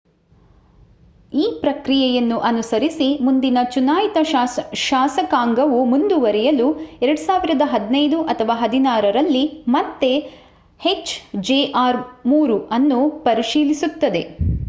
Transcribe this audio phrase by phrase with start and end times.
[1.33, 4.17] ಈ ಪ್ರಕ್ರಿಯೆಯನ್ನು ಅನುಸರಿಸಿ ಮುಂದಿನ ಚುನಾಯಿತ
[4.83, 6.67] ಶಾಸಕಾಂಗವು ಮುಂದುವರಿಯಲು
[7.03, 9.45] 2015 ಅಥವಾ 2016 ರಲ್ಲಿ
[9.77, 10.11] ಮತ್ತೆ
[10.81, 12.01] ಎಚ್‌ಜೆಆರ್
[12.33, 14.23] -3 ಅನ್ನು ಪರಿಶೀಲಿಸುತ್ತದೆ